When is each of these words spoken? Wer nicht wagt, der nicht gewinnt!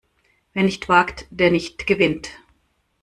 Wer 0.53 0.63
nicht 0.63 0.89
wagt, 0.89 1.27
der 1.29 1.51
nicht 1.51 1.85
gewinnt! 1.85 2.31